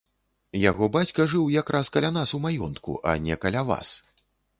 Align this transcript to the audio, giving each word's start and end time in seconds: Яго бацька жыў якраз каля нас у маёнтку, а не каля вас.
Яго 0.69 0.85
бацька 0.95 1.25
жыў 1.33 1.51
якраз 1.55 1.91
каля 1.97 2.09
нас 2.15 2.33
у 2.37 2.39
маёнтку, 2.45 2.97
а 3.13 3.15
не 3.27 3.37
каля 3.45 3.63
вас. 3.73 3.93